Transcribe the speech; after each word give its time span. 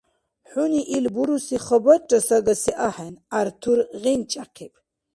—ХӀуни 0.49 0.81
ил 0.95 1.05
буруси 1.13 1.57
хабарра 1.65 2.19
сагаси 2.27 2.71
ахӀен,— 2.87 3.15
ГӀяртур 3.31 3.79
гъинчӀяхъиб. 4.01 4.73